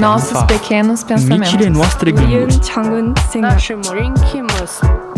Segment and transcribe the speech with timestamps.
[0.00, 1.54] nossos pequenos pensamentos,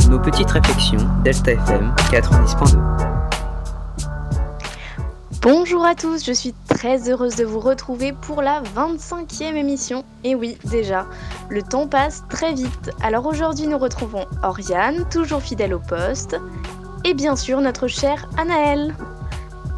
[0.08, 2.76] nos petites réflexions, Delta FM 90.2.
[5.40, 10.04] Bonjour à tous, je suis très heureuse de vous retrouver pour la 25e émission.
[10.24, 11.06] Et oui, déjà,
[11.48, 12.90] le temps passe très vite.
[13.02, 16.36] Alors aujourd'hui, nous retrouvons Oriane, toujours fidèle au poste,
[17.04, 18.94] et bien sûr notre chère Anaëlle.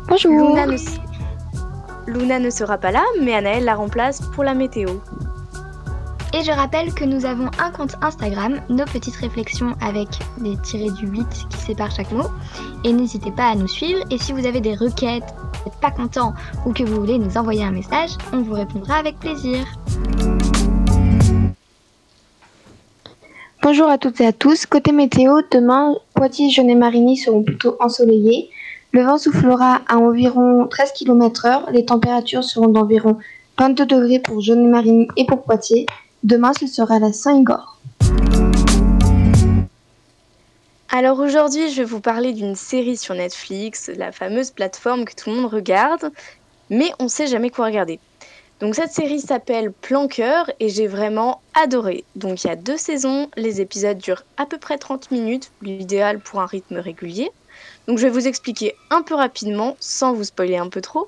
[0.09, 0.33] Bonjour.
[0.33, 0.99] Luna ne, s-
[2.09, 4.89] Luna ne sera pas là, mais Anaëlle la remplace pour la météo.
[6.35, 10.91] Et je rappelle que nous avons un compte Instagram, nos petites réflexions avec des tirés
[10.91, 12.27] du 8 qui séparent chaque mot.
[12.85, 14.05] Et n'hésitez pas à nous suivre.
[14.11, 16.35] Et si vous avez des requêtes, vous n'êtes pas content
[16.67, 19.65] ou que vous voulez nous envoyer un message, on vous répondra avec plaisir.
[23.63, 24.67] Bonjour à toutes et à tous.
[24.67, 28.51] Côté météo, demain, Poitiers, Jeune et Marigny seront plutôt ensoleillés.
[28.93, 31.71] Le vent soufflera à environ 13 km/h.
[31.73, 33.17] Les températures seront d'environ
[33.59, 35.87] 22 degrés pour Jeune et Marigny et pour Poitiers.
[36.25, 37.79] Demain, ce sera la Saint-Igor.
[40.91, 45.31] Alors aujourd'hui, je vais vous parler d'une série sur Netflix, la fameuse plateforme que tout
[45.31, 46.11] le monde regarde,
[46.71, 48.01] mais on sait jamais quoi regarder.
[48.59, 52.03] Donc cette série s'appelle Plan Cœur et j'ai vraiment adoré.
[52.17, 56.19] Donc il y a deux saisons, les épisodes durent à peu près 30 minutes, l'idéal
[56.19, 57.31] pour un rythme régulier.
[57.87, 61.07] Donc je vais vous expliquer un peu rapidement, sans vous spoiler un peu trop.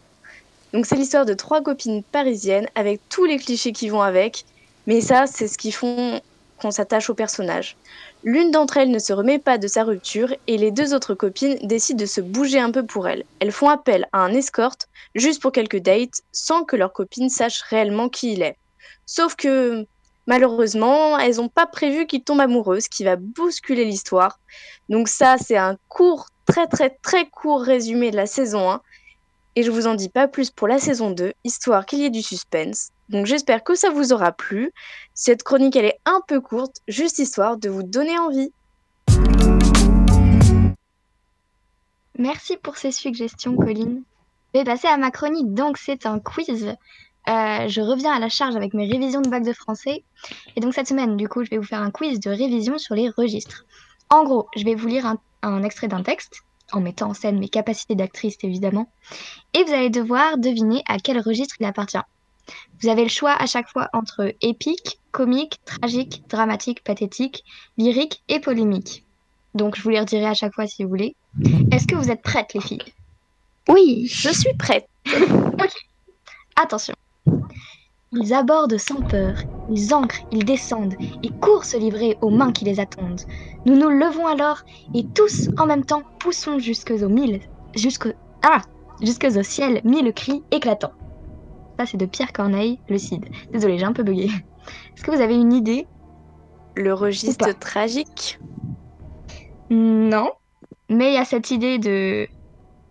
[0.72, 4.44] Donc c'est l'histoire de trois copines parisiennes avec tous les clichés qui vont avec,
[4.90, 6.20] mais ça c'est ce qui font
[6.60, 7.76] qu'on s'attache au personnage.
[8.24, 11.56] L'une d'entre elles ne se remet pas de sa rupture et les deux autres copines
[11.62, 13.22] décident de se bouger un peu pour elle.
[13.38, 17.62] Elles font appel à un escorte juste pour quelques dates sans que leur copine sache
[17.62, 18.56] réellement qui il est.
[19.06, 19.86] Sauf que
[20.26, 24.40] malheureusement, elles n'ont pas prévu qu'il tombe amoureux, ce qui va bousculer l'histoire.
[24.88, 28.82] Donc ça, c'est un court, très très très court résumé de la saison 1.
[29.54, 32.10] Et je vous en dis pas plus pour la saison 2, histoire qu'il y ait
[32.10, 32.90] du suspense.
[33.10, 34.72] Donc j'espère que ça vous aura plu.
[35.14, 38.52] Cette chronique, elle est un peu courte, juste histoire de vous donner envie.
[42.16, 44.04] Merci pour ces suggestions, Colline.
[44.54, 46.76] Je vais passer à ma chronique, donc c'est un quiz.
[47.28, 50.04] Euh, je reviens à la charge avec mes révisions de bac de français.
[50.54, 52.94] Et donc cette semaine, du coup, je vais vous faire un quiz de révision sur
[52.94, 53.64] les registres.
[54.08, 57.40] En gros, je vais vous lire un, un extrait d'un texte, en mettant en scène
[57.40, 58.88] mes capacités d'actrice évidemment.
[59.54, 61.98] Et vous allez devoir deviner à quel registre il appartient.
[62.80, 67.44] Vous avez le choix à chaque fois entre épique, comique, tragique, dramatique, pathétique,
[67.76, 69.04] lyrique et polémique.
[69.54, 71.16] Donc je vous les redirai à chaque fois si vous voulez.
[71.72, 72.92] Est-ce que vous êtes prêtes les filles?
[73.68, 74.06] Oui.
[74.06, 74.88] Je suis prête.
[76.56, 76.94] Attention.
[78.12, 79.36] Ils abordent sans peur,
[79.70, 83.20] ils ancrent, ils descendent et courent se livrer aux mains qui les attendent.
[83.66, 84.62] Nous nous levons alors
[84.94, 87.40] et tous en même temps poussons jusque mille,
[87.76, 88.08] jusque
[88.42, 88.62] ah,
[89.00, 90.92] jusque au ciel mille cris éclatants.
[91.80, 93.24] Ça c'est de Pierre Corneille, le Cid.
[93.54, 94.24] Désolée, j'ai un peu bugué.
[94.26, 95.86] Est-ce que vous avez une idée
[96.76, 98.38] Le registre tragique
[99.70, 100.30] Non.
[100.90, 102.28] Mais il y a cette idée de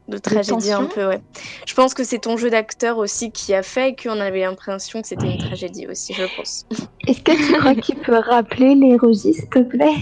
[0.08, 1.22] de tragédie un peu, ouais.
[1.68, 5.08] Je pense que c'est ton jeu d'acteur aussi qui a fait qu'on avait l'impression que
[5.08, 6.66] c'était une tragédie aussi, je pense.
[7.06, 9.94] Est-ce que tu crois que tu peux rappeler les registres, s'il te plaît?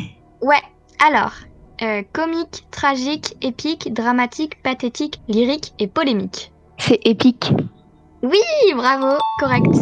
[0.41, 0.61] Ouais,
[1.05, 1.33] alors,
[1.81, 6.53] euh, comique, tragique, épique, dramatique, pathétique, lyrique et polémique.
[6.79, 7.51] C'est épique.
[8.23, 8.39] Oui,
[8.75, 9.75] bravo, correct.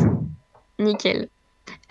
[0.79, 1.29] Nickel.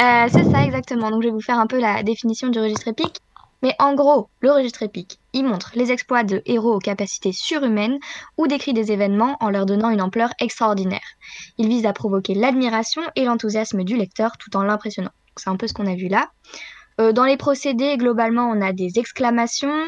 [0.01, 2.89] Euh, c'est ça exactement, donc je vais vous faire un peu la définition du registre
[2.89, 3.21] épique.
[3.63, 7.99] Mais en gros, le registre épique, il montre les exploits de héros aux capacités surhumaines
[8.37, 11.17] ou décrit des événements en leur donnant une ampleur extraordinaire.
[11.57, 15.13] Il vise à provoquer l'admiration et l'enthousiasme du lecteur tout en l'impressionnant.
[15.37, 16.29] C'est un peu ce qu'on a vu là.
[17.01, 19.83] Euh, dans les procédés, globalement, on a des exclamations,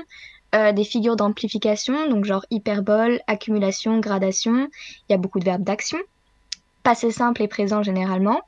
[0.55, 4.69] euh, des figures d'amplification, donc genre hyperbole, accumulation, gradation.
[5.09, 5.99] Il y a beaucoup de verbes d'action.
[6.87, 8.43] Passé simple et présent généralement.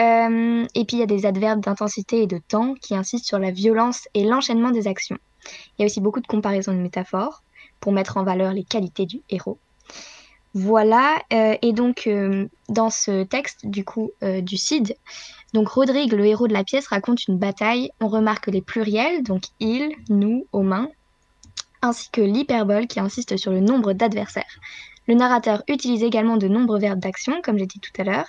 [0.00, 3.38] Euh, et puis il y a des adverbes d'intensité et de temps qui insistent sur
[3.38, 5.18] la violence et l'enchaînement des actions.
[5.44, 7.42] Il y a aussi beaucoup de comparaisons de métaphores
[7.78, 9.58] pour mettre en valeur les qualités du héros.
[10.54, 14.96] Voilà, euh, et donc euh, dans ce texte du coup du Cid,
[15.52, 17.90] donc Rodrigue, le héros de la pièce, raconte une bataille.
[18.00, 20.88] On remarque les pluriels, donc il, nous, aux mains,
[21.82, 24.58] ainsi que l'hyperbole qui insiste sur le nombre d'adversaires.
[25.08, 28.28] Le narrateur utilise également de nombreux verbes d'action, comme j'ai dit tout à l'heure,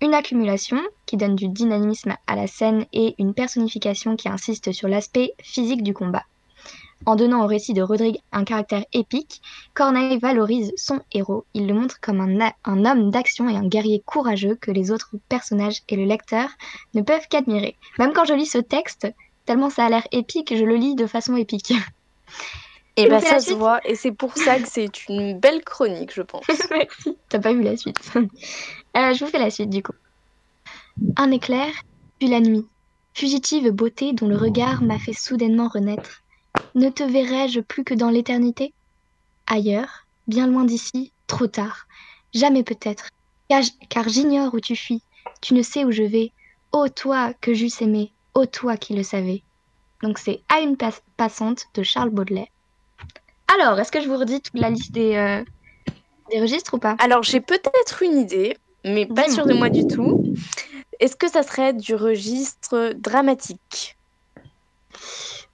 [0.00, 4.88] une accumulation qui donne du dynamisme à la scène et une personnification qui insiste sur
[4.88, 6.24] l'aspect physique du combat.
[7.04, 9.42] En donnant au récit de Rodrigue un caractère épique,
[9.74, 11.44] Corneille valorise son héros.
[11.52, 15.10] Il le montre comme un, un homme d'action et un guerrier courageux que les autres
[15.28, 16.48] personnages et le lecteur
[16.94, 17.76] ne peuvent qu'admirer.
[17.98, 19.08] Même quand je lis ce texte,
[19.46, 21.74] Tellement ça a l'air épique, je le lis de façon épique.
[22.96, 26.22] Et bah ça se voit, et c'est pour ça que c'est une belle chronique, je
[26.22, 26.44] pense.
[26.70, 27.16] Merci.
[27.28, 27.98] T'as pas vu la suite.
[28.96, 29.94] Euh, je vous fais la suite du coup.
[31.16, 31.72] Un éclair,
[32.20, 32.64] puis la nuit.
[33.12, 36.22] Fugitive beauté dont le regard m'a fait soudainement renaître.
[36.76, 38.72] Ne te verrai-je plus que dans l'éternité?
[39.48, 41.88] Ailleurs, bien loin d'ici, trop tard.
[42.32, 43.08] Jamais peut-être.
[43.48, 45.02] Car, j'ignore où tu fuis.
[45.40, 46.30] Tu ne sais où je vais.
[46.70, 48.12] Ô toi que j'eusse aimé.
[48.34, 49.42] Ô toi qui le savais.
[50.04, 52.46] Donc c'est À une pas- passante de Charles Baudelaire.
[53.60, 55.42] Alors, est-ce que je vous redis toute la liste des, euh,
[56.30, 56.96] des registres ou pas?
[56.98, 60.20] Alors j'ai peut-être une idée, mais pas sûre de moi du tout.
[61.00, 63.96] Est-ce que ça serait du registre dramatique?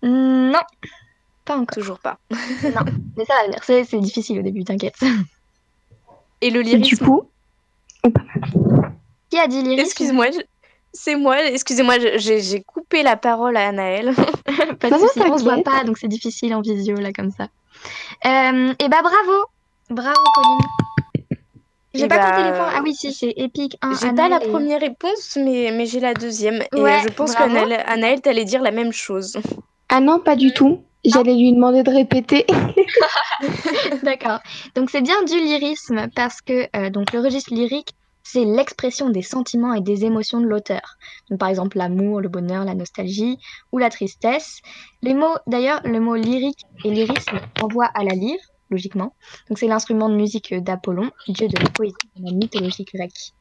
[0.02, 0.60] Non,
[1.44, 1.74] pas encore.
[1.74, 2.18] Toujours pas.
[2.62, 2.82] Non,
[3.16, 3.62] mais ça va venir.
[3.64, 4.98] C'est difficile au début, t'inquiète.
[6.40, 7.22] Et le Du lyrisme coup,
[9.30, 9.80] Qui a dit lyrisme?
[9.82, 10.40] Excuse-moi, je-
[10.92, 14.12] c'est moi, excusez-moi, j'ai j'ai coupé la parole à Anaël.
[14.90, 17.48] Non, souci, on se voit pas, donc c'est difficile en visio, là, comme ça.
[18.26, 19.44] Euh, et bah bravo
[19.90, 20.58] Bravo, Pauline
[21.94, 22.70] J'ai pas bah, compté les points.
[22.76, 25.98] Ah oui, si, c'est épique 1, J'ai pas la et- première réponse, mais, mais j'ai
[26.00, 26.62] la deuxième.
[26.76, 29.36] Et Ouais, je pense qu'Anaël, Anaël, t'allais dire la même chose.
[29.88, 30.84] ah non, pas du tout.
[31.04, 32.44] J'allais lui demander de répéter.
[34.02, 34.38] D'accord.
[34.74, 39.22] Donc c'est bien du lyrisme parce que euh, donc le registre lyrique, c'est l'expression des
[39.22, 40.96] sentiments et des émotions de l'auteur.
[41.38, 43.38] Par exemple l'amour, le bonheur, la nostalgie
[43.72, 44.60] ou la tristesse.
[45.02, 48.40] Les mots, d'ailleurs, le mot lyrique et lyrisme renvoient à la lyre,
[48.70, 49.14] logiquement.
[49.48, 53.32] Donc c'est l'instrument de musique d'Apollon, dieu de la poésie dans la mythologie grecque.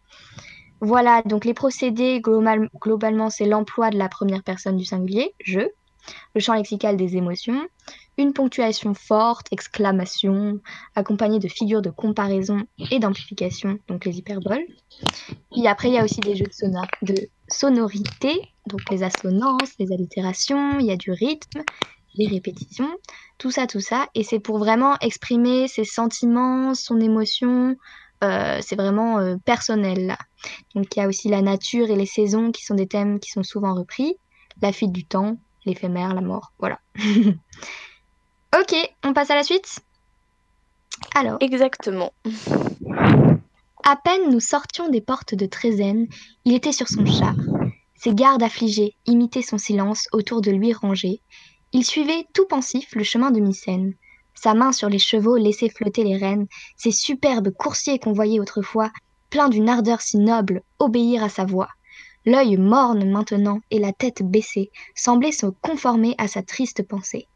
[0.82, 5.62] Voilà, donc les procédés, global- globalement, c'est l'emploi de la première personne du singulier, je,
[6.36, 7.68] le champ lexical des émotions,
[8.18, 10.60] une ponctuation forte, exclamation,
[10.96, 14.66] accompagnée de figures de comparaison et d'amplification, donc les hyperboles.
[15.52, 17.16] Puis après, il y a aussi des jeux de, sonor de
[17.48, 21.64] sonorité, donc les assonances, les allitérations, il y a du rythme,
[22.16, 22.90] les répétitions,
[23.38, 24.08] tout ça, tout ça.
[24.16, 27.76] Et c'est pour vraiment exprimer ses sentiments, son émotion.
[28.24, 30.18] euh, c'est vraiment euh, personnel.
[30.76, 33.32] Donc il y a aussi la nature et les saisons qui sont des thèmes qui
[33.32, 34.16] sont souvent repris,
[34.62, 36.80] la fuite du temps, l'éphémère, la mort, voilà.
[38.60, 39.80] ok, on passe à la suite?
[41.16, 42.14] Alors, Exactement.
[43.84, 46.08] à peine nous sortions des portes de Trézène,
[46.46, 47.36] il était sur son char.
[47.96, 51.22] Ses gardes affligés imitaient son silence autour de lui rangés.
[51.74, 53.94] Il suivait tout pensif le chemin de Mycène.
[54.34, 56.48] Sa main sur les chevaux laissait flotter les rênes,
[56.78, 58.90] ces superbes coursiers qu'on voyait autrefois,
[59.30, 61.70] pleins d'une ardeur si noble, obéir à sa voix.
[62.26, 67.28] L'œil morne maintenant et la tête baissée semblaient se conformer à sa triste pensée.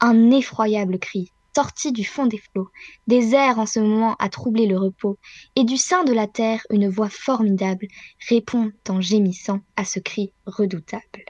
[0.00, 2.68] Un effroyable cri, sorti du fond des flots,
[3.06, 5.18] des airs en ce moment à troubler le repos,
[5.56, 7.86] et du sein de la terre une voix formidable
[8.28, 11.24] répond en gémissant à ce cri redoutable.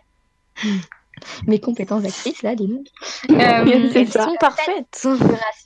[1.47, 2.87] Mes compétences d'actrice, là, dis donc.
[3.31, 4.25] Euh, C'est Elles ça.
[4.25, 5.07] sont parfaites.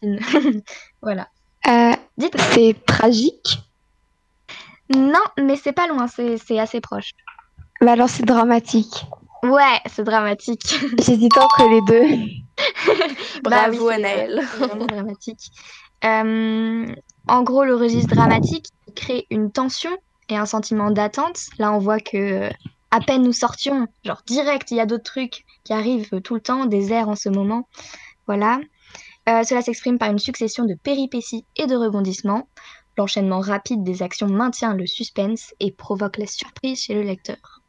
[0.03, 0.63] de
[1.03, 1.29] voilà.
[1.67, 2.45] Euh, Dites-moi.
[2.53, 3.59] c'est tragique.
[4.95, 7.11] Non, mais c'est pas loin, c'est assez proche.
[7.81, 9.07] Bah alors c'est dramatique.
[9.43, 10.79] Ouais, c'est dramatique.
[10.99, 12.17] J'hésite entre les deux.
[13.45, 14.03] Bah Bravo oui,
[14.59, 15.53] vraiment dramatique.
[16.05, 16.87] Euh,
[17.29, 19.97] en gros, le registre dramatique crée une tension
[20.29, 21.39] et un sentiment d'attente.
[21.59, 22.51] Là, on voit que euh,
[22.91, 26.41] à peine nous sortions, genre direct, il y a d'autres trucs qui arrivent tout le
[26.41, 27.69] temps, des airs en ce moment.
[28.27, 28.59] Voilà.
[29.29, 32.49] Euh, cela s'exprime par une succession de péripéties et de rebondissements.
[32.99, 37.63] L'enchaînement rapide des actions maintient le suspense et provoque la surprise chez le lecteur.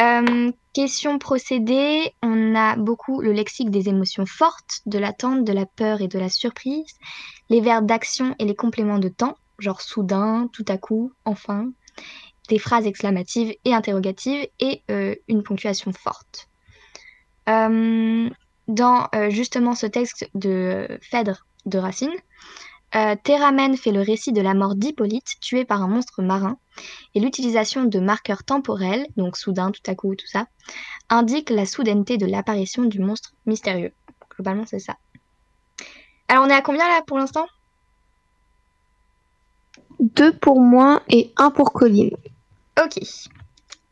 [0.00, 5.66] Euh, question procédé, on a beaucoup le lexique des émotions fortes, de l'attente, de la
[5.66, 6.94] peur et de la surprise,
[7.48, 11.70] les verbes d'action et les compléments de temps, genre soudain, tout à coup, enfin,
[12.48, 16.48] des phrases exclamatives et interrogatives et euh, une ponctuation forte.
[17.48, 18.28] Euh,
[18.66, 22.14] dans justement ce texte de Phèdre de Racine,
[22.94, 26.58] euh, Théramène fait le récit de la mort d'Hippolyte, tué par un monstre marin,
[27.14, 30.46] et l'utilisation de marqueurs temporels, donc soudain, tout à coup, tout ça,
[31.08, 33.92] indique la soudaineté de l'apparition du monstre mystérieux.
[34.34, 34.96] Globalement, c'est ça.
[36.28, 37.46] Alors, on est à combien là pour l'instant?
[39.98, 42.16] Deux pour moi et un pour Colline.
[42.82, 43.00] Ok.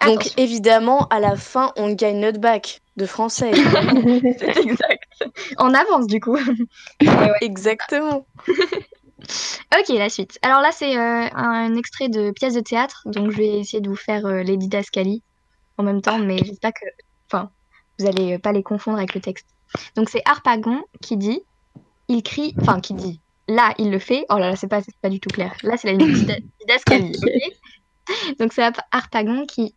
[0.06, 0.32] Donc Attention.
[0.36, 3.50] évidemment, à la fin, on gagne notre bac de français.
[4.38, 5.24] c'est exact.
[5.58, 6.38] On avance du coup.
[7.40, 8.26] Exactement.
[9.76, 10.38] Ok, la suite.
[10.42, 13.88] Alors là, c'est euh, un extrait de pièce de théâtre, donc je vais essayer de
[13.88, 15.22] vous faire euh, les didascalies
[15.76, 16.86] en même temps, mais j'espère que,
[17.26, 17.50] enfin,
[17.98, 19.46] vous allez euh, pas les confondre avec le texte.
[19.96, 21.42] Donc c'est Harpagon qui dit,
[22.06, 24.24] il crie, enfin qui dit, là il le fait.
[24.30, 25.52] Oh là là, c'est pas, pas du tout clair.
[25.64, 27.12] Là c'est la dida- didascalie.
[27.20, 29.74] ok donc c'est Harp- Harpagon qui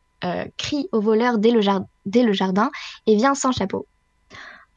[0.57, 2.69] crie au voleur dès le, jar- dès le jardin
[3.07, 3.87] et vient sans chapeau.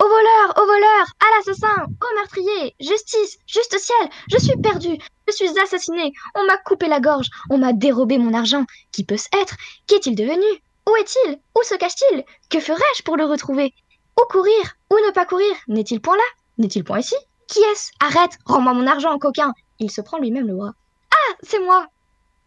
[0.02, 4.98] Au voleur, au voleur, à l'assassin, au meurtrier, justice, juste ciel, je suis perdu,
[5.28, 8.64] je suis assassiné, on m'a coupé la gorge, on m'a dérobé mon argent.
[8.90, 9.54] Qui peut-ce être?
[9.86, 10.44] Qu'est-il devenu?
[10.88, 11.38] Où est-il?
[11.56, 12.24] Où se cache-t-il?
[12.50, 13.72] Que ferais-je pour le retrouver?
[14.20, 14.74] Où courir?
[14.90, 15.54] Où ne pas courir?
[15.68, 16.22] N'est-il point là?
[16.58, 17.14] N'est-il point ici?
[17.46, 17.92] Qui est-ce?
[18.00, 19.52] Arrête Rends-moi mon argent, coquin!
[19.78, 20.72] Il se prend lui-même le bras.
[21.12, 21.86] Ah, c'est moi!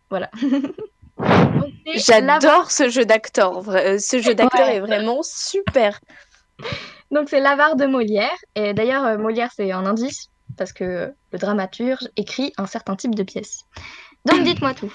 [0.10, 0.30] Voilà.
[1.96, 3.68] J'adore ce jeu d'acteur.
[3.70, 4.76] euh, Ce jeu d'acteur Ouais.
[4.76, 6.00] est vraiment super.
[7.12, 8.36] Donc c'est l'avare de Molière.
[8.56, 10.28] Et d'ailleurs, euh, Molière, c'est un indice,
[10.58, 13.60] parce que le dramaturge écrit un certain type de pièce.
[14.26, 14.92] Donc dites-moi tout.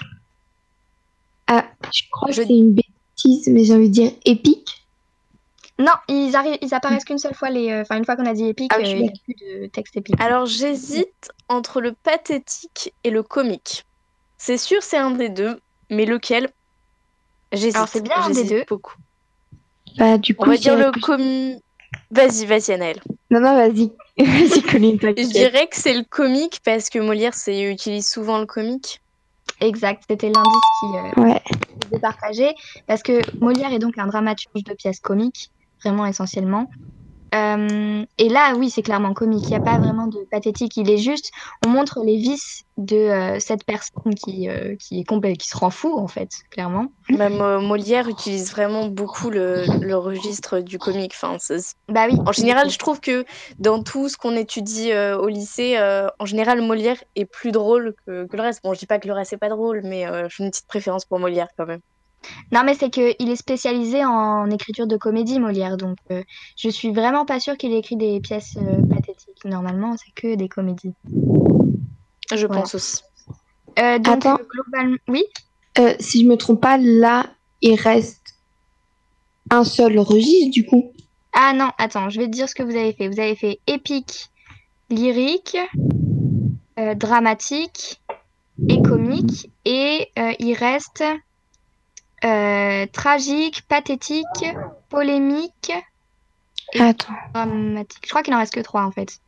[1.47, 4.87] Ah, je crois Je- que c'est une bêtise, mais j'ai envie de dire épique.
[5.79, 8.33] Non, ils, arrivent, ils apparaissent qu'une seule fois, les, euh, enfin une fois qu'on a
[8.33, 10.15] dit épique, Ah, euh, il n'y a plus de texte épique.
[10.19, 13.83] Alors j'hésite entre le pathétique et le comique.
[14.37, 15.59] C'est sûr, c'est un des deux,
[15.89, 16.49] mais lequel?
[17.75, 18.63] Alors, c'est bien un des deux.
[18.67, 18.95] beaucoup.
[19.97, 21.59] Bah, du coup, On va dire le que- comique.
[22.09, 23.01] Vas-y, vas-y, Anaëlle.
[23.29, 23.91] Non, non, vas-y.
[24.17, 28.45] vas-y, Colline, Je dirais que c'est le comique parce que Molière c'est, utilise souvent le
[28.47, 28.99] comique.
[29.61, 30.85] Exact, c'était l'indice qui
[31.19, 31.41] euh, Ouais.
[31.85, 32.55] était partagé,
[32.87, 35.51] parce que Molière est donc un dramaturge de pièces comiques,
[35.83, 36.67] vraiment essentiellement.
[37.33, 39.49] Euh, et là, oui, c'est clairement comique.
[39.49, 40.77] Il n'y a pas vraiment de pathétique.
[40.77, 41.31] Il est juste,
[41.65, 45.69] on montre les vices de euh, cette personne qui, euh, qui est qui se rend
[45.69, 46.87] fou en fait, clairement.
[47.09, 51.13] Bah, Mo- Molière utilise vraiment beaucoup le, le registre du comique.
[51.15, 51.37] Enfin,
[51.89, 52.17] Bah oui.
[52.25, 53.25] En général, je trouve que
[53.59, 55.77] dans tout ce qu'on étudie au lycée,
[56.19, 58.61] en général, Molière est plus drôle que, que le reste.
[58.63, 60.67] Bon, je dis pas que le reste n'est pas drôle, mais euh, j'ai une petite
[60.67, 61.79] préférence pour Molière quand même.
[62.51, 65.77] Non, mais c'est qu'il est spécialisé en écriture de comédie, Molière.
[65.77, 66.23] Donc, euh,
[66.57, 69.45] je suis vraiment pas sûre qu'il ait écrit des pièces euh, pathétiques.
[69.45, 70.93] Normalement, c'est que des comédies.
[72.31, 72.61] Je Voilà.
[72.61, 73.01] pense aussi.
[73.79, 74.35] Euh, donc, Attends.
[74.39, 75.23] euh, globalement, oui?
[75.79, 77.25] Euh, si je me trompe pas, là,
[77.61, 78.35] il reste
[79.49, 80.91] un seul registre, du coup.
[81.33, 83.07] Ah non, attends, je vais te dire ce que vous avez fait.
[83.07, 84.27] Vous avez fait épique,
[84.89, 85.57] lyrique,
[86.77, 87.99] euh, dramatique
[88.69, 89.49] et comique.
[89.65, 91.03] Et euh, il reste
[92.25, 94.45] euh, tragique, pathétique,
[94.89, 95.71] polémique,
[96.73, 97.13] Et- Attends.
[97.33, 97.99] dramatique.
[98.05, 99.19] Je crois qu'il en reste que trois en fait.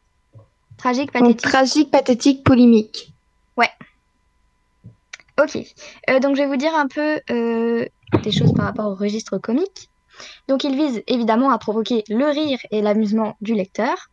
[0.77, 1.41] Tragique, Donc, pathétique.
[1.41, 3.11] tragique, pathétique, polémique.
[5.37, 5.57] Ok.
[6.09, 7.85] Euh, donc je vais vous dire un peu euh,
[8.23, 9.89] des choses par rapport au registre comique.
[10.47, 14.07] Donc il vise évidemment à provoquer le rire et l'amusement du lecteur.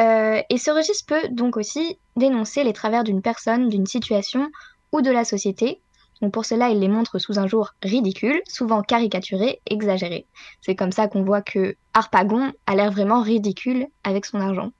[0.00, 4.50] Euh, et ce registre peut donc aussi dénoncer les travers d'une personne, d'une situation
[4.90, 5.80] ou de la société.
[6.22, 10.26] Donc pour cela, il les montre sous un jour ridicule, souvent caricaturé, exagéré.
[10.60, 14.70] C'est comme ça qu'on voit que Harpagon a l'air vraiment ridicule avec son argent.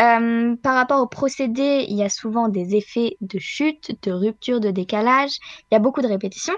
[0.00, 4.58] Euh, par rapport au procédé, il y a souvent des effets de chute, de rupture,
[4.58, 5.32] de décalage.
[5.70, 6.56] Il y a beaucoup de répétitions,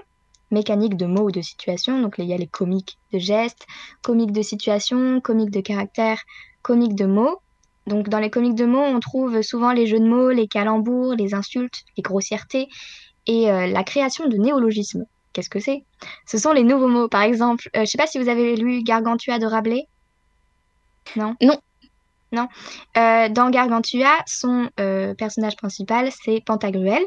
[0.49, 2.01] mécaniques de mots ou de situations.
[2.01, 3.67] Donc il y a les comiques de gestes,
[4.01, 6.21] comiques de situation, comiques de caractère,
[6.61, 7.41] comiques de mots.
[7.85, 11.13] Donc dans les comiques de mots, on trouve souvent les jeux de mots, les calembours,
[11.15, 12.69] les insultes, les grossièretés
[13.27, 15.05] et euh, la création de néologismes.
[15.31, 15.83] Qu'est-ce que c'est?
[16.25, 17.07] Ce sont les nouveaux mots.
[17.07, 19.87] Par exemple, euh, je ne sais pas si vous avez lu Gargantua de Rabelais?
[21.15, 21.35] Non?
[21.41, 21.57] Non.
[22.31, 22.47] Non?
[22.97, 24.69] Euh, dans Gargantua, son
[25.17, 27.03] personnage principal, c'est Pantagruel.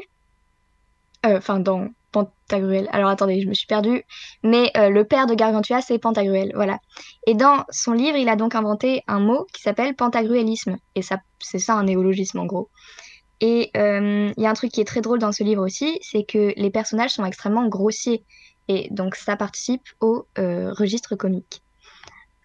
[1.23, 2.87] Enfin, dans Pantagruel.
[2.91, 4.03] Alors attendez, je me suis perdue.
[4.43, 6.51] Mais euh, le père de Gargantua, c'est Pantagruel.
[6.55, 6.79] Voilà.
[7.25, 10.77] Et dans son livre, il a donc inventé un mot qui s'appelle pantagruélisme.
[10.95, 12.69] Et ça, c'est ça un néologisme en gros.
[13.39, 15.99] Et euh, il y a un truc qui est très drôle dans ce livre aussi,
[16.01, 18.23] c'est que les personnages sont extrêmement grossiers.
[18.67, 21.61] Et donc ça participe au euh, registre comique.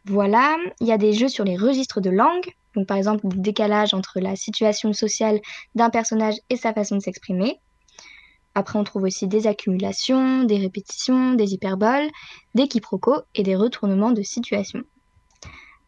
[0.05, 2.53] Voilà, il y a des jeux sur les registres de langue.
[2.75, 5.41] Donc par exemple, des décalages entre la situation sociale
[5.75, 7.59] d'un personnage et sa façon de s'exprimer.
[8.55, 12.11] Après, on trouve aussi des accumulations, des répétitions, des hyperboles,
[12.55, 14.83] des quiproquos et des retournements de situation.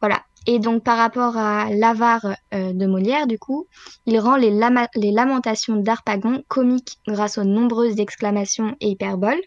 [0.01, 0.23] Voilà.
[0.47, 3.67] Et donc, par rapport à l'avare euh, de Molière, du coup,
[4.07, 9.41] il rend les, lamentations d'Harpagon comiques grâce aux nombreuses exclamations et hyperboles.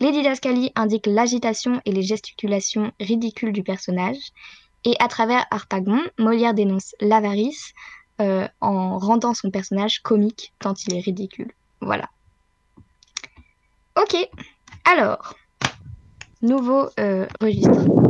[0.00, 4.18] Les didascalies indiquent l'agitation et les gesticulations ridicules du personnage.
[4.84, 7.72] Et à travers Harpagon, Molière dénonce l'avarice
[8.20, 11.52] euh, en rendant son personnage comique tant il est ridicule.
[11.80, 12.08] Voilà.
[13.96, 14.16] Ok,
[14.84, 15.34] alors,
[16.42, 18.03] nouveau euh, registre.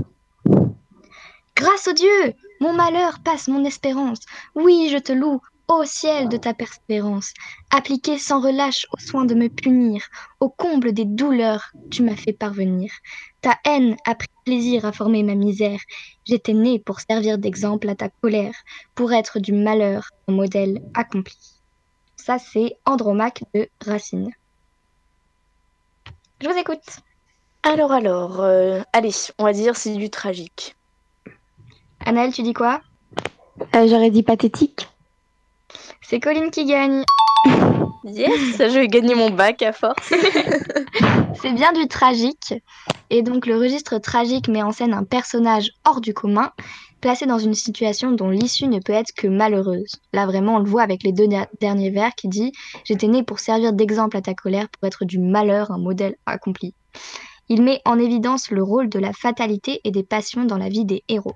[1.86, 4.20] Au Dieu, mon malheur passe mon espérance.
[4.54, 7.34] Oui, je te loue, ô ciel de ta persévérance.
[7.70, 10.02] Appliqué sans relâche au soin de me punir,
[10.40, 12.90] au comble des douleurs, tu m'as fait parvenir.
[13.42, 15.78] Ta haine a pris plaisir à former ma misère.
[16.24, 18.54] J'étais né pour servir d'exemple à ta colère,
[18.94, 21.38] pour être du malheur un modèle accompli.
[22.16, 24.30] Ça, c'est Andromaque de Racine.
[26.40, 27.00] Je vous écoute.
[27.62, 30.76] Alors, alors, euh, allez, on va dire c'est du tragique.
[32.06, 32.80] Anaël, tu dis quoi?
[33.75, 34.88] Euh, J'aurais dit pathétique.
[36.02, 37.02] C'est Colline qui gagne.
[38.04, 40.12] Yes, je vais gagner mon bac à force.
[41.40, 42.54] C'est bien du tragique.
[43.11, 46.50] Et donc le registre tragique met en scène un personnage hors du commun,
[47.00, 49.96] placé dans une situation dont l'issue ne peut être que malheureuse.
[50.12, 52.50] Là vraiment on le voit avec les deux der- derniers vers qui dit⁇
[52.84, 56.75] J'étais né pour servir d'exemple à ta colère, pour être du malheur un modèle accompli⁇
[57.49, 60.84] Il met en évidence le rôle de la fatalité et des passions dans la vie
[60.84, 61.34] des héros.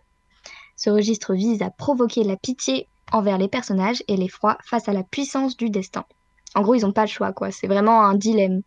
[0.78, 5.02] Ce registre vise à provoquer la pitié envers les personnages et l'effroi face à la
[5.02, 6.04] puissance du destin.
[6.54, 7.50] En gros, ils n'ont pas le choix, quoi.
[7.50, 8.62] C'est vraiment un dilemme.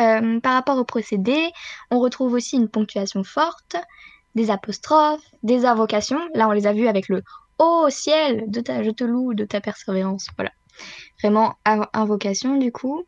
[0.00, 1.52] Euh, par rapport au procédé,
[1.90, 3.76] on retrouve aussi une ponctuation forte,
[4.34, 6.20] des apostrophes, des invocations.
[6.34, 7.22] Là, on les a vues avec le
[7.58, 10.28] Ô ciel, de ta, je te loue de ta persévérance.
[10.36, 10.50] Voilà.
[11.22, 13.04] Vraiment inv- invocation, du coup.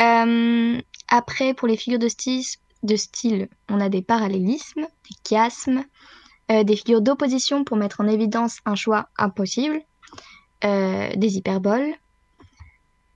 [0.00, 2.44] Euh, après, pour les figures de style,
[2.84, 5.82] de style, on a des parallélismes, des chiasmes,
[6.48, 9.82] des figures d'opposition pour mettre en évidence un choix impossible,
[10.64, 11.94] euh, des hyperboles,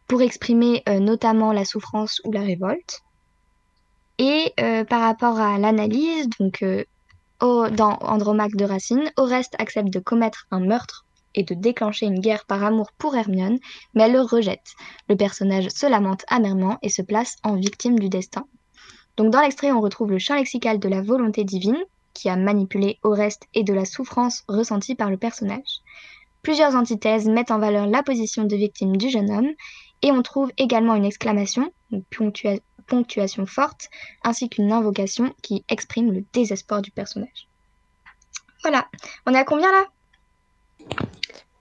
[0.07, 3.01] pour exprimer euh, notamment la souffrance ou la révolte.
[4.19, 6.85] Et euh, par rapport à l'analyse, donc euh,
[7.41, 12.45] dans Andromaque de Racine, Oreste accepte de commettre un meurtre et de déclencher une guerre
[12.45, 13.59] par amour pour Hermione,
[13.95, 14.75] mais elle le rejette.
[15.09, 18.45] Le personnage se lamente amèrement et se place en victime du destin.
[19.17, 21.83] Donc dans l'extrait, on retrouve le champ lexical de la volonté divine,
[22.15, 25.81] qui a manipulé Oreste, et de la souffrance ressentie par le personnage.
[26.43, 29.51] Plusieurs antithèses mettent en valeur la position de victime du jeune homme,
[30.03, 33.89] et on trouve également une exclamation, une ponctua- ponctuation forte,
[34.25, 37.49] ainsi qu'une invocation qui exprime le désespoir du personnage.
[38.63, 38.89] Voilà.
[39.27, 39.85] On est à combien là?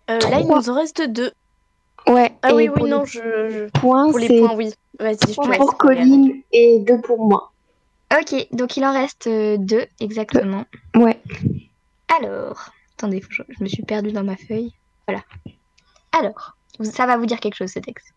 [0.09, 1.31] Euh, là, il nous en reste deux.
[2.07, 2.35] Ouais.
[2.41, 4.73] Ah et oui, pour oui, non, je, je- points, pour les c'est points, oui.
[4.99, 5.77] Vas-y, je te pour.
[5.77, 7.50] Colline et deux pour moi.
[8.11, 10.65] Ok, donc il en reste euh, deux exactement.
[10.95, 11.21] Ouais.
[12.19, 14.73] Alors, attendez, je, je me suis perdue dans ma feuille.
[15.07, 15.23] Voilà.
[16.11, 18.13] Alors, ça va vous dire quelque chose ce texte.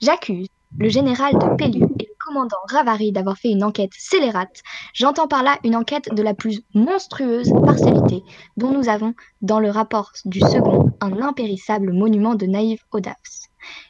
[0.00, 4.60] J'accuse le général de Pellu et commandant Ravary d'avoir fait une enquête scélérate.
[4.92, 8.22] J'entends par là une enquête de la plus monstrueuse partialité
[8.58, 13.48] dont nous avons, dans le rapport du second, un impérissable monument de naïve audace.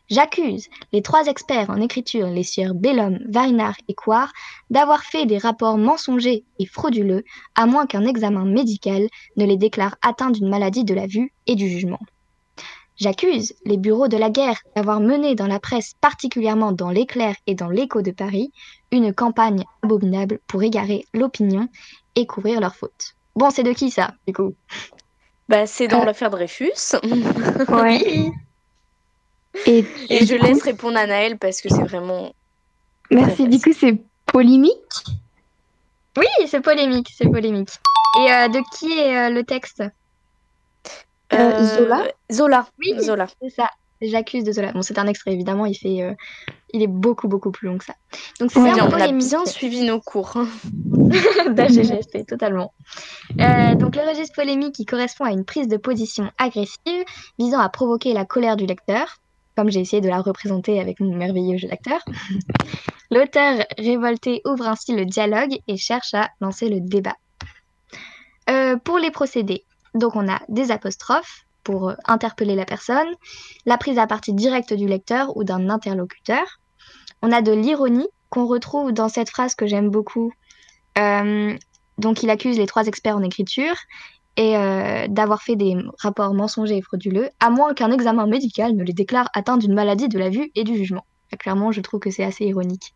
[0.09, 4.33] J'accuse les trois experts en écriture, les sieurs Bellum, Varinard et Coire,
[4.70, 7.24] d'avoir fait des rapports mensongers et frauduleux,
[7.57, 11.57] à moins qu'un examen médical ne les déclare atteints d'une maladie de la vue et
[11.57, 12.01] du jugement.
[12.98, 17.54] J'accuse les bureaux de la guerre d'avoir mené dans la presse, particulièrement dans l'Éclair et
[17.54, 18.52] dans l'Écho de Paris,
[18.90, 21.68] une campagne abominable pour égarer l'opinion
[22.16, 23.14] et couvrir leurs fautes.
[23.37, 24.54] Bon, c'est de qui ça, du coup?
[25.48, 26.04] Bah, c'est dans Euh.
[26.06, 26.72] l'affaire Dreyfus.
[27.68, 28.32] Ouais.
[29.66, 32.32] Et, Et je laisse répondre à Naël parce que c'est vraiment.
[33.11, 33.42] Merci.
[33.42, 34.74] Ouais, Du coup, c'est polémique?
[36.16, 37.70] Oui, c'est polémique, c'est polémique.
[38.20, 39.82] Et euh, de qui est euh, le texte?
[41.34, 42.66] Euh, Zola Zola.
[42.78, 42.94] Oui.
[43.00, 43.26] Zola.
[43.42, 43.68] C'est ça.
[44.00, 44.72] J'accuse de Zola.
[44.72, 46.14] Bon, c'est un extrait, évidemment, il fait, euh,
[46.72, 47.94] il est beaucoup, beaucoup plus long que ça.
[48.38, 50.36] Donc c'est Ouais, bien on a bien suivi nos cours.
[50.36, 50.46] hein.
[51.50, 52.72] d'AGGST, totalement.
[53.40, 57.04] Euh, donc le registre polémique qui correspond à une prise de position agressive
[57.40, 59.16] visant à provoquer la colère du lecteur,
[59.56, 62.00] comme j'ai essayé de la représenter avec mon merveilleux jeu d'acteur.
[63.10, 67.16] L'auteur révolté ouvre ainsi le dialogue et cherche à lancer le débat.
[68.48, 69.64] Euh, pour les procédés,
[69.94, 73.09] donc on a des apostrophes pour euh, interpeller la personne,
[73.66, 76.61] la prise à partie directe du lecteur ou d'un interlocuteur.
[77.22, 80.33] On a de l'ironie qu'on retrouve dans cette phrase que j'aime beaucoup.
[80.98, 81.57] Euh,
[81.98, 83.74] donc il accuse les trois experts en écriture
[84.37, 88.85] et euh, d'avoir fait des rapports mensongers et frauduleux, à moins qu'un examen médical ne
[88.85, 91.05] les déclare atteints d'une maladie de la vue et du jugement.
[91.38, 92.94] Clairement, je trouve que c'est assez ironique.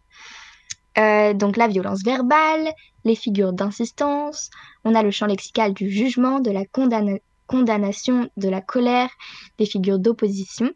[0.99, 2.73] Euh, donc la violence verbale,
[3.05, 4.51] les figures d'insistance,
[4.85, 9.11] on a le champ lexical du jugement, de la condamna- condamnation, de la colère,
[9.59, 10.71] des figures d'opposition.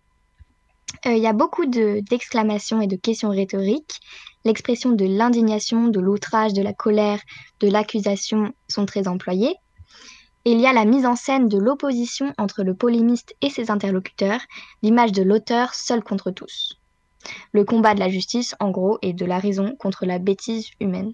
[1.07, 4.01] Euh, Il y a beaucoup de- d'exclamations et de questions rhétoriques.
[4.45, 7.21] L'expression de l'indignation, de l'outrage, de la colère,
[7.61, 9.57] de l'accusation sont très employées.
[10.45, 13.71] Et il y a la mise en scène de l'opposition entre le polémiste et ses
[13.71, 14.41] interlocuteurs,
[14.83, 16.79] l'image de l'auteur seul contre tous.
[17.53, 21.13] Le combat de la justice, en gros, et de la raison contre la bêtise humaine.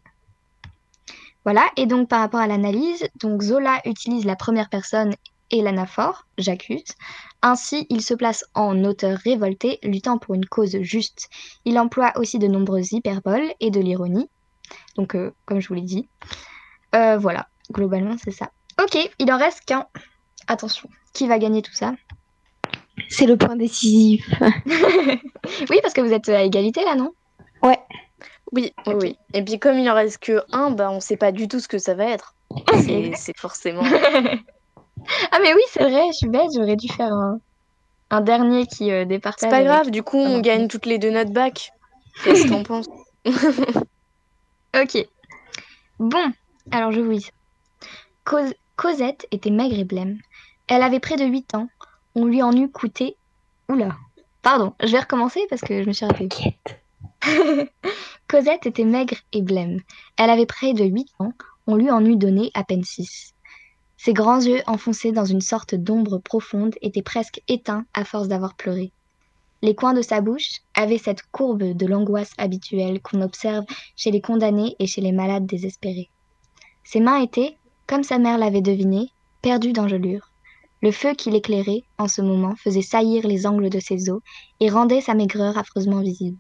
[1.44, 5.14] Voilà, et donc par rapport à l'analyse, donc Zola utilise la première personne
[5.50, 6.84] et l'anaphore, j'accuse.
[7.42, 11.28] Ainsi, il se place en auteur révolté, luttant pour une cause juste.
[11.64, 14.28] Il emploie aussi de nombreuses hyperboles et de l'ironie.
[14.96, 16.08] Donc, euh, comme je vous l'ai dit.
[16.94, 18.50] Euh, voilà, globalement, c'est ça.
[18.82, 19.86] Ok, il en reste qu'un.
[20.46, 21.94] Attention, qui va gagner tout ça?
[23.12, 24.28] C'est le point décisif.
[25.70, 27.12] Oui, parce que vous êtes à égalité là, non?
[27.62, 27.74] Oui,
[28.52, 29.16] oui, oui.
[29.34, 31.68] Et puis comme il en reste que un, bah on sait pas du tout ce
[31.68, 32.34] que ça va être.
[33.16, 33.82] C'est forcément.
[35.30, 37.38] ah mais oui, c'est vrai, je suis bête, j'aurais dû faire un,
[38.10, 39.40] un dernier qui euh, départage.
[39.40, 41.70] C'est pas avec- grave, du coup Ah on gagne toutes les deux notre bac.
[42.24, 42.86] Qu'est-ce que t'en penses?
[44.74, 45.06] Ok.
[45.98, 46.32] Bon,
[46.70, 47.28] alors je vous lis.
[48.24, 50.18] Cos- Cosette était maigre et blême.
[50.68, 51.68] Elle avait près de 8 ans.
[52.14, 53.16] On lui en eût coûté...
[53.68, 53.96] Oula.
[54.42, 56.28] Pardon, je vais recommencer parce que je me suis ratée.
[58.28, 59.80] Cosette était maigre et blême.
[60.16, 61.32] Elle avait près de 8 ans.
[61.66, 63.34] On lui en eût donné à peine 6.
[63.96, 68.54] Ses grands yeux enfoncés dans une sorte d'ombre profonde étaient presque éteints à force d'avoir
[68.54, 68.90] pleuré.
[69.62, 74.20] Les coins de sa bouche avaient cette courbe de l'angoisse habituelle qu'on observe chez les
[74.20, 76.10] condamnés et chez les malades désespérés.
[76.82, 80.31] Ses mains étaient, comme sa mère l'avait deviné, perdues d'engelure.
[80.82, 84.20] Le feu qui l'éclairait, en ce moment, faisait saillir les angles de ses os
[84.60, 86.38] et rendait sa maigreur affreusement visible.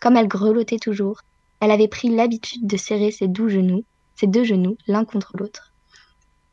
[0.00, 1.22] Comme elle grelottait toujours,
[1.60, 3.82] elle avait pris l'habitude de serrer ses doux genoux,
[4.14, 5.72] ses deux genoux l'un contre l'autre.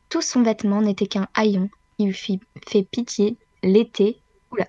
[0.08, 4.18] Tout son vêtement n'était qu'un haillon qui fit- fait pitié l'été.
[4.50, 4.66] Oula.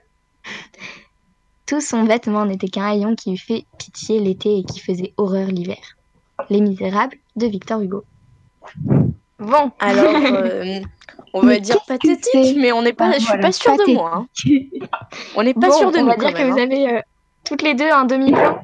[1.66, 5.48] Tout son vêtement n'était qu'un haillon qui eût fait pitié l'été et qui faisait horreur
[5.48, 5.98] l'hiver.
[6.50, 8.04] Les Misérables de Victor Hugo.
[9.40, 10.80] Bon, Alors, euh,
[11.34, 13.76] on va Mais dire pathétique, mais on n'est pas, Ah, je suis voilà, pas sûre
[13.78, 14.12] de moi.
[14.16, 14.28] hein.
[15.36, 16.64] On n'est pas bon, sûr de on nous va quand dire que même, vous hein.
[16.64, 17.02] avez euh,
[17.44, 18.62] toutes les deux un demi-point.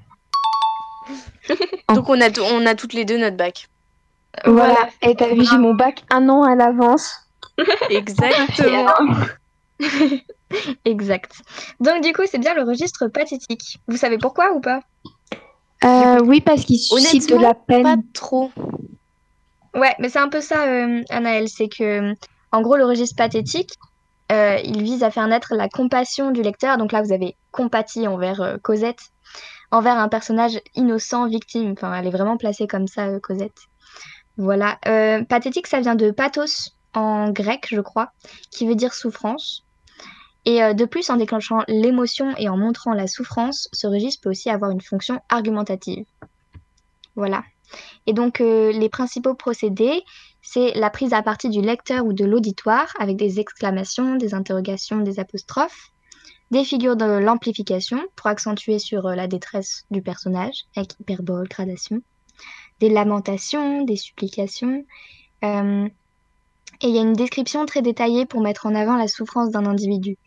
[1.93, 3.67] Donc on a, on a toutes les deux notre bac.
[4.45, 4.89] Voilà.
[5.01, 7.13] Et t'as vu, j'ai mon bac un an à l'avance.
[7.89, 8.87] Exactement.
[10.85, 11.33] Exact.
[11.81, 13.79] Donc du coup, c'est bien le registre pathétique.
[13.87, 14.81] Vous savez pourquoi ou pas?
[15.83, 17.83] Euh, oui, parce qu'il suscite de la peine.
[17.83, 18.51] Pas trop.
[19.73, 21.47] Ouais, mais c'est un peu ça, euh, Anaël.
[21.47, 22.13] C'est que,
[22.51, 23.71] en gros, le registre pathétique,
[24.31, 26.77] euh, il vise à faire naître la compassion du lecteur.
[26.77, 29.11] Donc là, vous avez compatie envers euh, Cosette,
[29.71, 31.73] envers un personnage innocent, victime.
[31.73, 33.57] Enfin, elle est vraiment placée comme ça, euh, Cosette.
[34.37, 34.79] Voilà.
[35.27, 38.11] Pathétique, ça vient de pathos en grec, je crois,
[38.49, 39.65] qui veut dire souffrance.
[40.45, 44.49] Et de plus, en déclenchant l'émotion et en montrant la souffrance, ce registre peut aussi
[44.49, 46.05] avoir une fonction argumentative.
[47.15, 47.43] Voilà.
[48.07, 50.01] Et donc, euh, les principaux procédés,
[50.41, 54.99] c'est la prise à partie du lecteur ou de l'auditoire avec des exclamations, des interrogations,
[54.99, 55.91] des apostrophes,
[56.49, 62.01] des figures de l'amplification pour accentuer sur euh, la détresse du personnage avec hyperbole, gradation,
[62.79, 64.83] des lamentations, des supplications.
[65.43, 65.87] euh,
[66.83, 69.67] et il y a une description très détaillée pour mettre en avant la souffrance d'un
[69.67, 70.17] individu.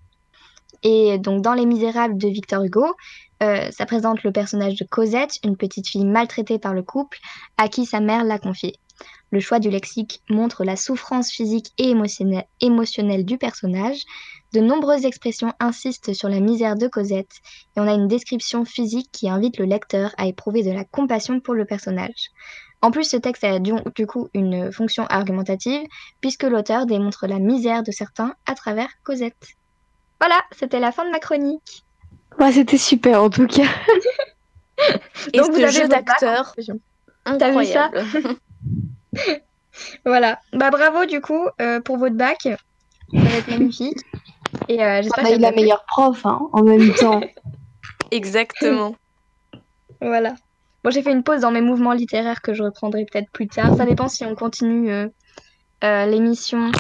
[0.85, 2.95] Et donc, dans Les Misérables de Victor Hugo,
[3.43, 7.19] euh, ça présente le personnage de Cosette, une petite fille maltraitée par le couple,
[7.57, 8.79] à qui sa mère l'a confiée.
[9.31, 11.93] Le choix du lexique montre la souffrance physique et
[12.61, 14.03] émotionnelle, du personnage.
[14.53, 17.41] De nombreuses expressions insistent sur la misère de Cosette
[17.77, 21.41] et on a une description physique qui invite le lecteur à éprouver de la compassion
[21.41, 22.31] pour le personnage.
[22.81, 25.83] En plus, ce texte a du, du coup une fonction argumentative
[26.21, 29.49] puisque l'auteur démontre la misère de certains à travers Cosette.
[30.21, 31.84] Voilà, c'était la fin de ma chronique.
[32.39, 33.69] Ouais, c'était super en tout cas.
[35.33, 36.55] Et Donc, vous ce avez jeu d'acteur.
[37.25, 38.05] T'as vu ça incroyable.
[40.05, 40.39] Voilà.
[40.53, 42.43] Bah bravo du coup euh, pour votre bac.
[42.43, 42.59] Ça
[43.13, 43.99] va être magnifique.
[44.69, 47.21] Et euh, On j'espère a que eu la meilleure prof hein, en même temps.
[48.13, 48.95] Exactement.
[50.01, 50.35] Voilà.
[50.85, 53.75] Bon, j'ai fait une pause dans mes mouvements littéraires que je reprendrai peut-être plus tard.
[53.77, 55.09] Ça dépend si on continue euh,
[55.83, 56.71] euh, l'émission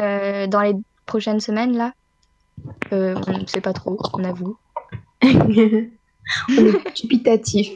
[0.00, 0.74] euh, dans les
[1.06, 1.92] prochaines semaines là.
[2.92, 4.56] Euh, on ne sait pas trop, on avoue.
[5.22, 5.50] On
[6.66, 7.70] est dubitatif.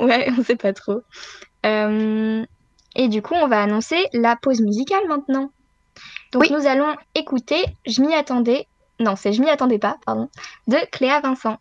[0.00, 1.02] Ouais, on sait pas trop.
[1.64, 2.44] Euh,
[2.96, 5.50] et du coup, on va annoncer la pause musicale maintenant.
[6.32, 6.52] Donc Oui.
[6.52, 8.66] nous allons écouter Je m'y attendais.
[8.98, 10.28] Non, c'est Je m'y attendais pas, pardon,
[10.66, 11.58] de Cléa Vincent.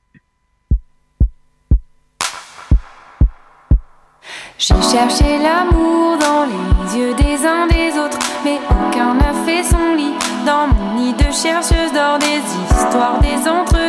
[4.58, 9.96] J'ai cherché l'amour dans les yeux des uns des autres, mais aucun n'a fait son
[9.96, 10.14] lit.
[10.46, 12.42] Dans mon nid de chercheuse d'or, des
[12.76, 13.89] histoires, des entre-deux.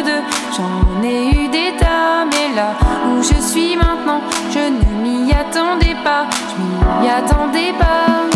[0.61, 2.73] J'en ai eu des tas, mais là
[3.07, 4.21] où je suis maintenant,
[4.51, 6.27] je ne m'y attendais pas.
[6.51, 8.29] Je m'y attendais pas.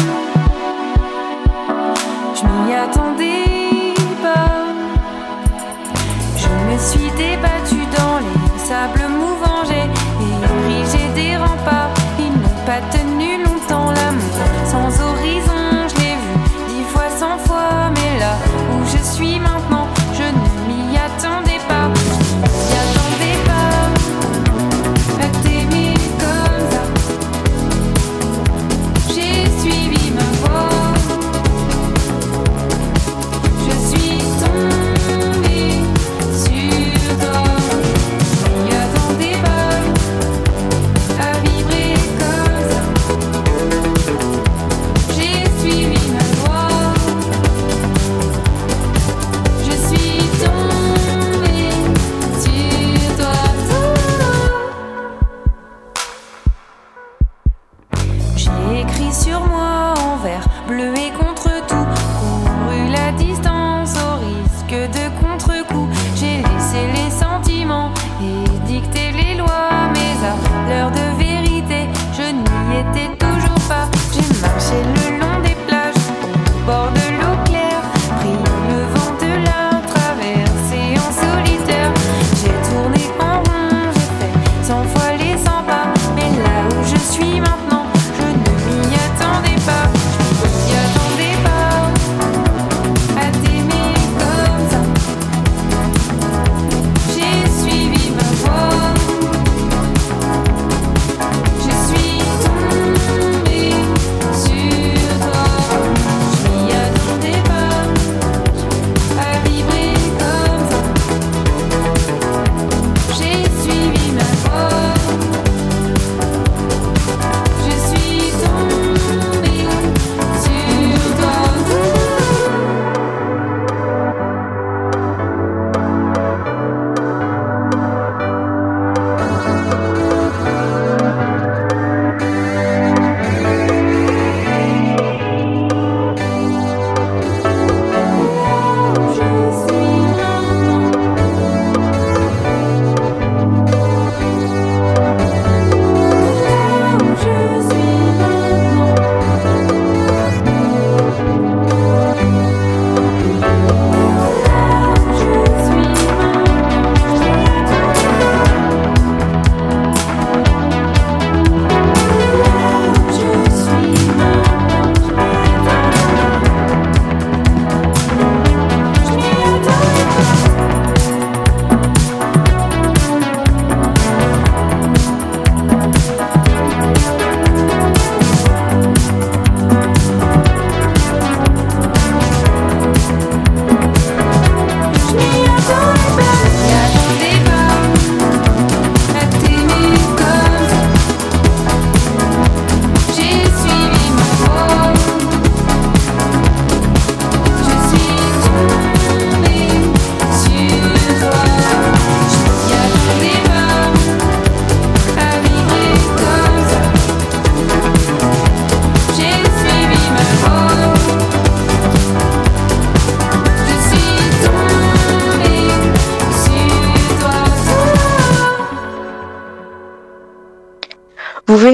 [2.34, 4.52] Je m'y attendais pas.
[6.38, 9.13] Je me suis débattue dans les sables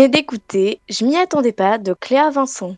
[0.08, 2.76] d'écouter Je m'y attendais pas de Cléa Vincent.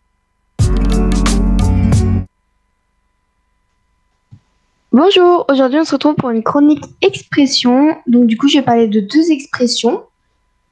[4.91, 7.95] Bonjour, aujourd'hui on se retrouve pour une chronique expression.
[8.07, 10.03] Donc du coup je vais parler de deux expressions.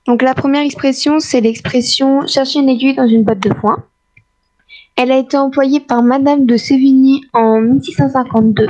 [0.08, 3.84] Donc la première expression c'est l'expression chercher une aiguille dans une botte de foin.
[4.96, 8.68] Elle a été employée par Madame de Sévigny en 1652,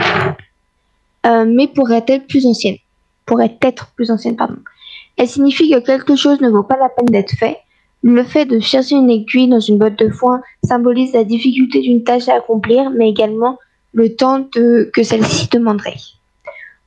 [1.25, 2.77] euh, mais pourrait être plus ancienne.
[3.25, 4.57] Pourrait être plus ancienne, pardon.
[5.17, 7.57] Elle signifie que quelque chose ne vaut pas la peine d'être fait.
[8.03, 12.03] Le fait de chercher une aiguille dans une botte de foin symbolise la difficulté d'une
[12.03, 13.59] tâche à accomplir, mais également
[13.93, 15.97] le temps que celle-ci demanderait.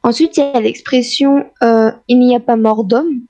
[0.05, 3.20] Ensuite, il y a l'expression euh, il n'y a pas mort d'homme.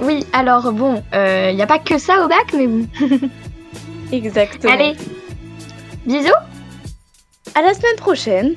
[0.00, 2.86] Oui, alors bon, il n'y a pas que ça au bac, mais bon.
[4.12, 4.72] Exactement.
[4.72, 4.96] Allez,
[6.06, 6.28] bisous
[7.54, 8.56] À la semaine prochaine.